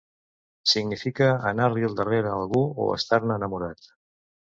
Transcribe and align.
Significa 0.71 1.27
anar-li 1.51 1.87
al 1.89 1.95
darrere 2.01 2.35
a 2.35 2.41
algú 2.41 2.65
o 2.87 2.91
estar-ne 2.99 3.41
enamorat. 3.41 3.97